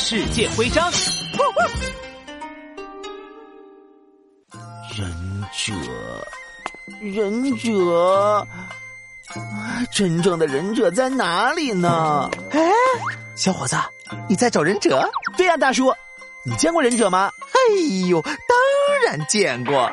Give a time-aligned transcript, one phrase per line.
[0.00, 0.90] 世界徽章。
[4.96, 5.72] 忍者，
[7.00, 8.46] 忍者，
[9.92, 12.30] 真正的忍者在哪里呢？
[12.52, 12.70] 哎，
[13.34, 13.76] 小伙子，
[14.28, 15.06] 你在找忍者？
[15.36, 15.92] 对呀，大叔，
[16.44, 17.30] 你见过忍者吗？
[17.52, 18.32] 哎呦，当
[19.04, 19.92] 然见过，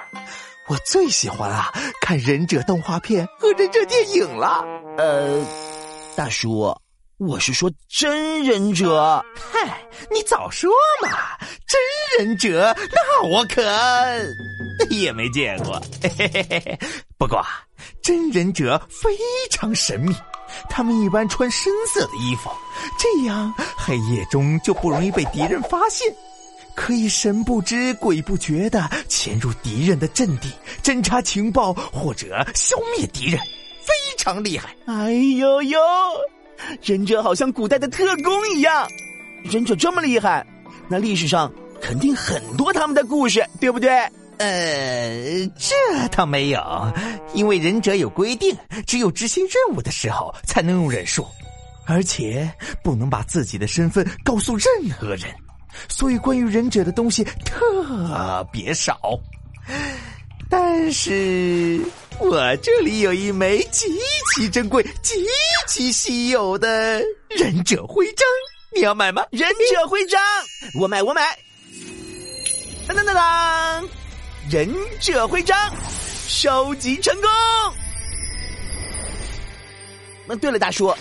[0.67, 4.63] 我最喜欢啊看忍者动画片和忍者电影了。
[4.97, 5.43] 呃，
[6.15, 6.73] 大叔，
[7.17, 9.23] 我是说真忍者。
[9.33, 9.81] 嗨，
[10.11, 10.69] 你早说
[11.01, 11.09] 嘛！
[11.65, 13.63] 真忍者，那我可
[14.91, 15.81] 也没见过。
[16.01, 16.79] 嘿嘿嘿嘿
[17.17, 17.41] 不过，
[18.03, 19.17] 真忍者非
[19.49, 20.13] 常神秘，
[20.69, 22.49] 他们一般穿深色的衣服，
[22.99, 26.13] 这样黑夜中就不容易被敌人发现，
[26.75, 30.51] 可以神不知鬼不觉的潜入敌人的阵地，
[30.83, 33.39] 侦查情报或者消灭敌人，
[33.81, 34.75] 非常厉害。
[34.85, 35.79] 哎呦呦，
[36.81, 38.87] 忍者好像古代的特工一样。
[39.43, 40.45] 忍者这么厉害，
[40.87, 41.51] 那历史上
[41.81, 43.91] 肯定很多他们的故事，对不对？
[44.37, 45.75] 呃，这
[46.11, 46.93] 倒没有，
[47.33, 48.53] 因为忍者有规定，
[48.85, 51.25] 只有执行任务的时候才能用忍术，
[51.85, 52.51] 而且
[52.83, 54.67] 不能把自己的身份告诉任
[54.99, 55.33] 何人，
[55.87, 58.99] 所以关于忍者的东西特别少。
[60.57, 61.81] 但是
[62.17, 63.99] 我这里有一枚极
[64.33, 65.13] 其珍贵、极
[65.67, 68.25] 其稀有的忍者徽章，
[68.73, 69.25] 你要买吗？
[69.31, 70.21] 忍者徽章，
[70.79, 71.37] 我买，我买。
[72.87, 73.89] 当当当当。
[74.49, 75.57] 忍者徽章
[76.25, 77.29] 收集成功。
[80.25, 80.95] 那对了，大叔，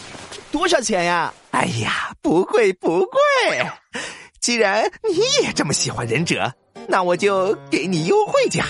[0.51, 1.33] 多少钱呀？
[1.53, 3.21] 哎呀，不贵不贵。
[4.41, 6.53] 既然你也这么喜欢忍者，
[6.89, 8.67] 那我就给你优惠价，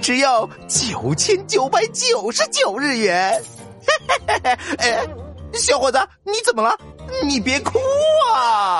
[0.00, 3.42] 只要九千九百九十九日元。
[3.86, 5.06] 嘿嘿嘿嘿哎，
[5.52, 6.76] 小伙子，你怎么了？
[7.22, 7.78] 你别哭
[8.34, 8.75] 啊！